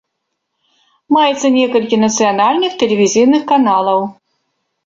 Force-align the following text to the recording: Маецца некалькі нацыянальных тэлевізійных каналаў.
Маецца 1.15 1.47
некалькі 1.57 2.01
нацыянальных 2.05 2.71
тэлевізійных 2.85 3.41
каналаў. 3.53 3.99